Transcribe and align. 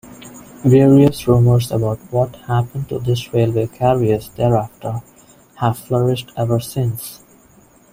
Various 0.65 1.27
rumors 1.27 1.69
about 1.69 1.99
what 2.11 2.35
happened 2.47 2.89
to 2.89 2.97
this 2.97 3.31
railway-carriage 3.31 4.31
thereafter, 4.31 5.03
have 5.59 5.77
flourished 5.77 6.31
ever 6.35 6.59
since. 6.59 7.21